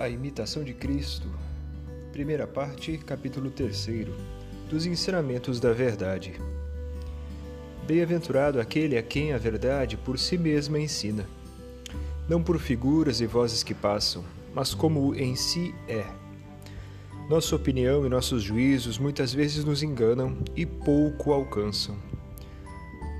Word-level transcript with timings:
A 0.00 0.08
imitação 0.08 0.64
de 0.64 0.72
Cristo. 0.72 1.28
Primeira 2.10 2.46
parte, 2.46 2.96
capítulo 2.96 3.50
3 3.50 3.86
dos 4.66 4.86
ensinamentos 4.86 5.60
da 5.60 5.74
verdade. 5.74 6.40
Bem-aventurado 7.86 8.58
aquele 8.58 8.96
a 8.96 9.02
quem 9.02 9.34
a 9.34 9.36
verdade 9.36 9.98
por 9.98 10.18
si 10.18 10.38
mesma 10.38 10.78
ensina, 10.78 11.26
não 12.26 12.42
por 12.42 12.58
figuras 12.58 13.20
e 13.20 13.26
vozes 13.26 13.62
que 13.62 13.74
passam, 13.74 14.24
mas 14.54 14.72
como 14.72 15.14
em 15.14 15.36
si 15.36 15.74
é. 15.86 16.06
Nossa 17.28 17.54
opinião 17.54 18.06
e 18.06 18.08
nossos 18.08 18.42
juízos 18.42 18.96
muitas 18.98 19.34
vezes 19.34 19.66
nos 19.66 19.82
enganam 19.82 20.38
e 20.56 20.64
pouco 20.64 21.30
alcançam. 21.30 21.94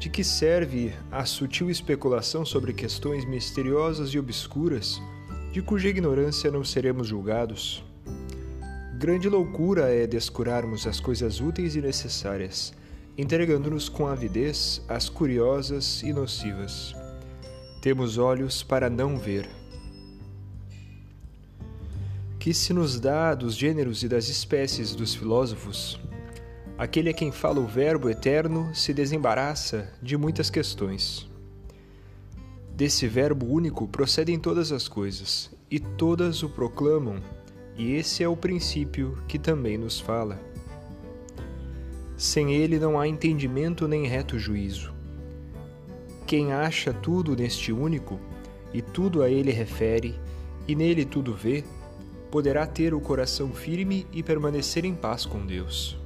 De 0.00 0.08
que 0.08 0.24
serve 0.24 0.94
a 1.10 1.26
sutil 1.26 1.68
especulação 1.70 2.46
sobre 2.46 2.72
questões 2.72 3.26
misteriosas 3.26 4.08
e 4.14 4.18
obscuras, 4.18 5.02
de 5.52 5.62
cuja 5.62 5.88
ignorância 5.88 6.50
não 6.50 6.64
seremos 6.64 7.06
julgados? 7.06 7.84
Grande 8.98 9.28
loucura 9.28 9.90
é 9.94 10.06
descurarmos 10.06 10.86
as 10.86 10.98
coisas 10.98 11.40
úteis 11.40 11.76
e 11.76 11.80
necessárias, 11.80 12.72
entregando-nos 13.16 13.88
com 13.88 14.08
avidez 14.08 14.82
às 14.88 15.08
curiosas 15.08 16.02
e 16.02 16.12
nocivas. 16.12 16.94
Temos 17.80 18.18
olhos 18.18 18.62
para 18.62 18.88
não 18.88 19.18
ver. 19.18 19.48
Que 22.40 22.54
se 22.54 22.72
nos 22.72 22.98
dá 22.98 23.34
dos 23.34 23.54
gêneros 23.54 24.02
e 24.02 24.08
das 24.08 24.28
espécies 24.28 24.94
dos 24.94 25.14
filósofos, 25.14 26.00
Aquele 26.82 27.10
a 27.10 27.12
quem 27.12 27.30
fala 27.30 27.60
o 27.60 27.66
Verbo 27.66 28.10
eterno 28.10 28.74
se 28.74 28.92
desembaraça 28.92 29.92
de 30.02 30.16
muitas 30.16 30.50
questões. 30.50 31.30
Desse 32.82 33.06
Verbo 33.06 33.46
único 33.46 33.86
procedem 33.86 34.40
todas 34.40 34.72
as 34.72 34.88
coisas, 34.88 35.52
e 35.70 35.78
todas 35.78 36.42
o 36.42 36.48
proclamam, 36.48 37.22
e 37.78 37.92
esse 37.92 38.24
é 38.24 38.28
o 38.28 38.36
princípio 38.36 39.22
que 39.28 39.38
também 39.38 39.78
nos 39.78 40.00
fala. 40.00 40.36
Sem 42.16 42.52
ele 42.52 42.80
não 42.80 42.98
há 42.98 43.06
entendimento 43.06 43.86
nem 43.86 44.08
reto 44.08 44.36
juízo. 44.36 44.92
Quem 46.26 46.52
acha 46.52 46.92
tudo 46.92 47.36
neste 47.36 47.72
único, 47.72 48.18
e 48.74 48.82
tudo 48.82 49.22
a 49.22 49.30
ele 49.30 49.52
refere, 49.52 50.18
e 50.66 50.74
nele 50.74 51.04
tudo 51.04 51.36
vê, 51.36 51.62
poderá 52.32 52.66
ter 52.66 52.94
o 52.94 53.00
coração 53.00 53.52
firme 53.52 54.08
e 54.12 54.24
permanecer 54.24 54.84
em 54.84 54.96
paz 54.96 55.24
com 55.24 55.46
Deus. 55.46 55.96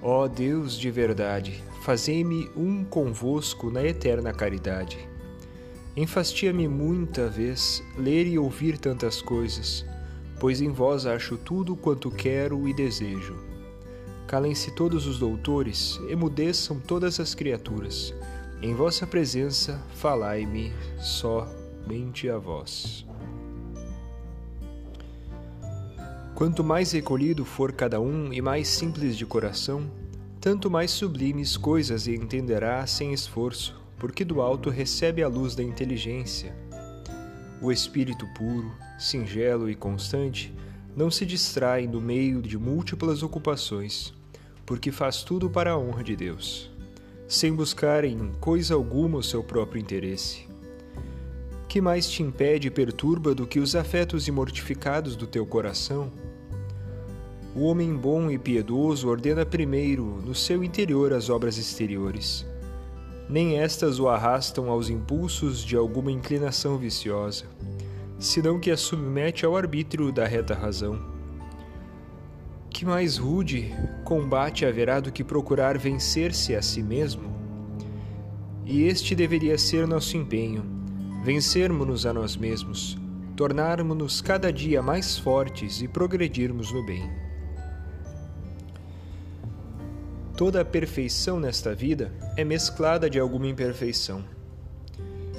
Ó 0.00 0.28
Deus 0.28 0.78
de 0.78 0.92
verdade, 0.92 1.60
fazei-me 1.82 2.48
um 2.56 2.84
convosco 2.84 3.68
na 3.68 3.82
eterna 3.82 4.32
caridade. 4.32 5.10
Enfastia-me 5.94 6.66
muita 6.66 7.28
vez 7.28 7.82
ler 7.98 8.26
e 8.26 8.38
ouvir 8.38 8.78
tantas 8.78 9.20
coisas, 9.20 9.84
pois 10.40 10.62
em 10.62 10.70
vós 10.70 11.04
acho 11.04 11.36
tudo 11.36 11.76
quanto 11.76 12.10
quero 12.10 12.66
e 12.66 12.72
desejo. 12.72 13.36
Calem-se 14.26 14.70
todos 14.70 15.06
os 15.06 15.18
doutores, 15.18 16.00
emudeçam 16.08 16.80
todas 16.80 17.20
as 17.20 17.34
criaturas. 17.34 18.14
Em 18.62 18.74
vossa 18.74 19.06
presença, 19.06 19.82
falai-me 19.94 20.72
somente 20.98 22.30
a 22.30 22.38
vós. 22.38 23.04
Quanto 26.34 26.64
mais 26.64 26.92
recolhido 26.92 27.44
for 27.44 27.70
cada 27.70 28.00
um 28.00 28.32
e 28.32 28.40
mais 28.40 28.66
simples 28.66 29.14
de 29.14 29.26
coração, 29.26 29.90
tanto 30.40 30.70
mais 30.70 30.90
sublimes 30.90 31.58
coisas 31.58 32.08
entenderá 32.08 32.86
sem 32.86 33.12
esforço, 33.12 33.81
porque 34.02 34.24
do 34.24 34.40
alto 34.40 34.68
recebe 34.68 35.22
a 35.22 35.28
luz 35.28 35.54
da 35.54 35.62
inteligência. 35.62 36.52
O 37.60 37.70
espírito 37.70 38.26
puro, 38.34 38.72
singelo 38.98 39.70
e 39.70 39.76
constante 39.76 40.52
não 40.96 41.08
se 41.08 41.24
distrai 41.24 41.86
no 41.86 42.00
meio 42.00 42.42
de 42.42 42.58
múltiplas 42.58 43.22
ocupações, 43.22 44.12
porque 44.66 44.90
faz 44.90 45.22
tudo 45.22 45.48
para 45.48 45.70
a 45.70 45.78
honra 45.78 46.02
de 46.02 46.16
Deus, 46.16 46.68
sem 47.28 47.54
buscar 47.54 48.02
em 48.02 48.32
coisa 48.40 48.74
alguma 48.74 49.18
o 49.18 49.22
seu 49.22 49.40
próprio 49.40 49.80
interesse. 49.80 50.48
Que 51.68 51.80
mais 51.80 52.10
te 52.10 52.24
impede 52.24 52.66
e 52.66 52.72
perturba 52.72 53.36
do 53.36 53.46
que 53.46 53.60
os 53.60 53.76
afetos 53.76 54.26
imortificados 54.26 55.14
do 55.14 55.28
teu 55.28 55.46
coração? 55.46 56.10
O 57.54 57.66
homem 57.66 57.94
bom 57.94 58.28
e 58.32 58.36
piedoso 58.36 59.08
ordena 59.08 59.46
primeiro 59.46 60.20
no 60.26 60.34
seu 60.34 60.64
interior 60.64 61.12
as 61.12 61.30
obras 61.30 61.56
exteriores. 61.56 62.50
Nem 63.28 63.58
estas 63.58 63.98
o 63.98 64.08
arrastam 64.08 64.70
aos 64.70 64.90
impulsos 64.90 65.64
de 65.64 65.76
alguma 65.76 66.10
inclinação 66.10 66.76
viciosa, 66.76 67.44
senão 68.18 68.58
que 68.58 68.70
a 68.70 68.76
submete 68.76 69.44
ao 69.44 69.56
arbítrio 69.56 70.12
da 70.12 70.26
reta 70.26 70.54
razão. 70.54 70.98
Que 72.68 72.84
mais 72.84 73.16
rude 73.16 73.72
combate 74.04 74.66
haverá 74.66 75.00
do 75.00 75.12
que 75.12 75.22
procurar 75.22 75.78
vencer-se 75.78 76.54
a 76.54 76.62
si 76.62 76.82
mesmo? 76.82 77.32
E 78.64 78.82
este 78.84 79.14
deveria 79.14 79.58
ser 79.58 79.86
nosso 79.86 80.16
empenho: 80.16 80.64
vencermos-nos 81.22 82.06
a 82.06 82.12
nós 82.12 82.36
mesmos, 82.36 82.98
tornarmos-nos 83.36 84.20
cada 84.20 84.52
dia 84.52 84.82
mais 84.82 85.18
fortes 85.18 85.80
e 85.82 85.88
progredirmos 85.88 86.72
no 86.72 86.84
bem. 86.84 87.21
Toda 90.36 90.62
a 90.62 90.64
perfeição 90.64 91.38
nesta 91.38 91.74
vida 91.74 92.10
é 92.36 92.44
mesclada 92.44 93.08
de 93.08 93.18
alguma 93.18 93.46
imperfeição. 93.46 94.24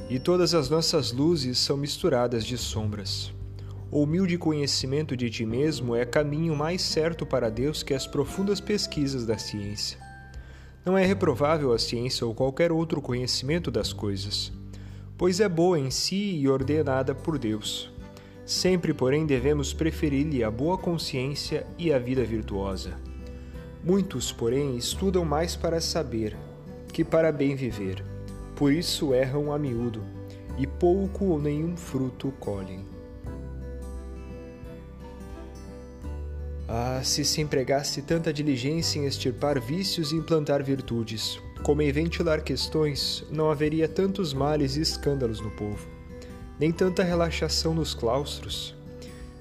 E 0.07 0.19
todas 0.19 0.53
as 0.53 0.69
nossas 0.69 1.11
luzes 1.11 1.57
são 1.57 1.75
misturadas 1.75 2.45
de 2.45 2.57
sombras. 2.57 3.33
O 3.89 4.03
humilde 4.03 4.37
conhecimento 4.37 5.17
de 5.17 5.29
ti 5.29 5.45
mesmo 5.45 5.95
é 5.95 6.05
caminho 6.05 6.55
mais 6.55 6.81
certo 6.81 7.25
para 7.25 7.49
Deus 7.49 7.81
que 7.81 7.93
as 7.93 8.05
profundas 8.05 8.59
pesquisas 8.59 9.25
da 9.25 9.37
ciência. 9.37 9.97
Não 10.85 10.97
é 10.97 11.05
reprovável 11.05 11.73
a 11.73 11.79
ciência 11.79 12.25
ou 12.25 12.35
qualquer 12.35 12.71
outro 12.71 13.01
conhecimento 13.01 13.71
das 13.71 13.91
coisas, 13.91 14.51
pois 15.17 15.39
é 15.39 15.49
boa 15.49 15.79
em 15.79 15.89
si 15.89 16.37
e 16.37 16.47
ordenada 16.47 17.15
por 17.15 17.39
Deus. 17.39 17.91
Sempre, 18.45 18.93
porém, 18.93 19.25
devemos 19.25 19.73
preferir-lhe 19.73 20.43
a 20.43 20.51
boa 20.51 20.77
consciência 20.77 21.65
e 21.79 21.91
a 21.91 21.97
vida 21.97 22.23
virtuosa. 22.23 23.12
Muitos, 23.83 24.31
porém, 24.31 24.77
estudam 24.77 25.25
mais 25.25 25.57
para 25.57 25.81
saber 25.81 26.37
que 26.93 27.03
para 27.03 27.33
bem 27.33 27.53
viver. 27.53 28.01
Por 28.55 28.71
isso 28.71 29.13
erram 29.13 29.51
a 29.51 29.59
miúdo, 29.59 30.01
e 30.57 30.65
pouco 30.65 31.25
ou 31.25 31.41
nenhum 31.41 31.75
fruto 31.75 32.31
colhem. 32.39 32.85
Ah, 36.65 37.01
se 37.03 37.25
se 37.25 37.41
empregasse 37.41 38.01
tanta 38.01 38.31
diligência 38.31 38.99
em 38.99 39.05
extirpar 39.05 39.59
vícios 39.59 40.13
e 40.13 40.15
implantar 40.15 40.63
virtudes, 40.63 41.37
como 41.61 41.81
em 41.81 41.91
ventilar 41.91 42.41
questões, 42.41 43.25
não 43.29 43.51
haveria 43.51 43.87
tantos 43.87 44.33
males 44.33 44.77
e 44.77 44.81
escândalos 44.81 45.41
no 45.41 45.51
povo, 45.51 45.85
nem 46.57 46.71
tanta 46.71 47.03
relaxação 47.03 47.73
nos 47.73 47.93
claustros. 47.93 48.73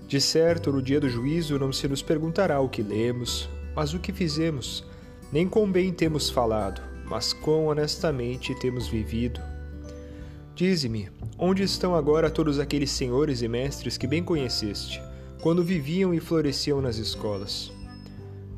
De 0.08 0.20
certo, 0.20 0.72
no 0.72 0.82
dia 0.82 1.00
do 1.00 1.08
juízo 1.08 1.58
não 1.60 1.72
se 1.72 1.86
nos 1.86 2.02
perguntará 2.02 2.60
o 2.60 2.68
que 2.68 2.82
lemos, 2.82 3.48
mas 3.74 3.94
o 3.94 3.98
que 3.98 4.12
fizemos? 4.12 4.84
Nem 5.32 5.48
com 5.48 5.70
bem 5.70 5.92
temos 5.92 6.28
falado, 6.28 6.82
mas 7.06 7.32
quão 7.32 7.66
honestamente 7.66 8.54
temos 8.60 8.88
vivido. 8.88 9.40
Dize-me, 10.54 11.08
onde 11.38 11.62
estão 11.62 11.94
agora 11.94 12.30
todos 12.30 12.58
aqueles 12.58 12.90
senhores 12.90 13.40
e 13.40 13.48
mestres 13.48 13.96
que 13.96 14.06
bem 14.06 14.22
conheceste, 14.22 15.00
quando 15.40 15.64
viviam 15.64 16.12
e 16.12 16.20
floresciam 16.20 16.80
nas 16.80 16.98
escolas? 16.98 17.72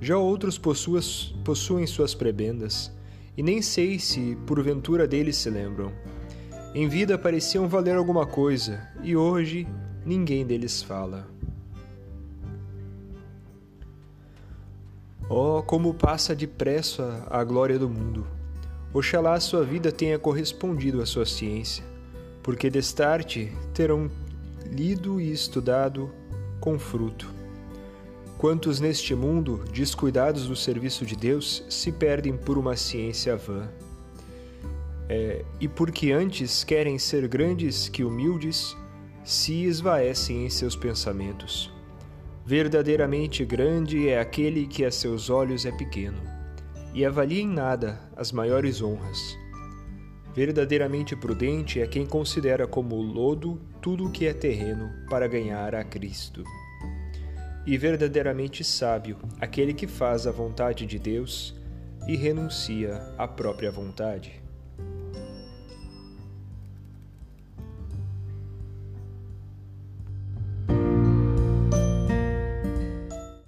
Já 0.01 0.19
outros 0.19 0.59
possuas, 0.59 1.35
possuem 1.45 1.87
suas 1.87 2.15
prebendas, 2.15 2.93
e 3.37 3.43
nem 3.43 3.63
sei 3.63 3.99
se 3.99 4.37
porventura 4.47 5.07
deles 5.07 5.37
se 5.37 5.49
lembram. 5.49 5.93
Em 6.75 6.89
vida 6.89 7.17
pareciam 7.17 7.69
valer 7.69 7.97
alguma 7.97 8.27
coisa, 8.27 8.89
e 9.03 9.17
hoje 9.17 9.67
ninguém 10.05 10.45
deles 10.45 10.83
fala. 10.83 11.34
Oh, 15.29 15.63
como 15.63 15.95
passa 15.95 16.35
depressa 16.35 17.27
a 17.31 17.43
glória 17.43 17.79
do 17.79 17.89
mundo! 17.89 18.27
Oxalá 18.93 19.35
a 19.35 19.41
sua 19.41 19.65
vida 19.65 19.91
tenha 19.91 20.19
correspondido 20.19 21.01
à 21.01 21.07
sua 21.07 21.25
ciência, 21.27 21.83
porque 22.43 22.69
destarte 22.71 23.51
terão 23.73 24.11
lido 24.71 25.21
e 25.21 25.33
estudado 25.33 26.13
com 26.61 26.79
fruto. 26.79 27.33
Quantos 28.37 28.79
neste 28.81 29.15
mundo, 29.15 29.65
descuidados 29.73 30.47
do 30.47 30.55
serviço 30.55 31.07
de 31.07 31.17
Deus, 31.17 31.65
se 31.71 31.91
perdem 31.91 32.37
por 32.37 32.59
uma 32.59 32.77
ciência 32.77 33.35
vã? 33.35 33.69
É, 35.09 35.43
e 35.59 35.67
porque 35.67 36.13
antes 36.13 36.63
querem 36.63 36.99
ser 36.99 37.27
grandes 37.27 37.89
que 37.89 38.05
humildes, 38.05 38.77
se 39.25 39.65
esvaecem 39.65 40.45
em 40.45 40.51
seus 40.51 40.77
pensamentos. 40.77 41.74
Verdadeiramente 42.47 43.43
grande 43.43 44.07
é 44.07 44.21
aquele 44.21 44.67
que 44.67 44.85
a 44.85 44.91
seus 44.91 45.31
olhos 45.31 45.65
é 45.65 45.73
pequeno, 45.73 46.21
e 46.93 47.03
avalia 47.03 47.41
em 47.41 47.49
nada 47.49 47.99
as 48.15 48.33
maiores 48.33 48.83
honras. 48.83 49.35
Verdadeiramente 50.35 51.17
prudente 51.17 51.81
é 51.81 51.87
quem 51.87 52.05
considera 52.05 52.67
como 52.67 52.97
lodo 52.97 53.59
tudo 53.81 54.07
o 54.07 54.11
que 54.11 54.27
é 54.27 54.35
terreno 54.35 54.91
para 55.09 55.27
ganhar 55.27 55.75
a 55.75 55.83
Cristo. 55.83 56.45
E 57.67 57.79
verdadeiramente 57.79 58.63
sábio 58.63 59.17
aquele 59.41 59.73
que 59.73 59.87
faz 59.87 60.27
a 60.27 60.31
vontade 60.31 60.85
de 60.85 60.99
Deus 60.99 61.55
e 62.07 62.15
renuncia 62.15 63.01
à 63.17 63.27
própria 63.27 63.71
vontade. 63.71 64.44